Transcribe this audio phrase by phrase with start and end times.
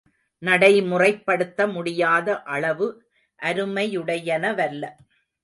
[0.41, 2.87] நடைமுறைப்படுத்த முடியாத அளவு
[3.39, 4.83] அருமையுடையனவல்ல.